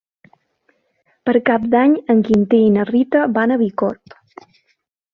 [1.29, 4.21] Per Cap d'Any en Quintí i na Rita van a Bicorb.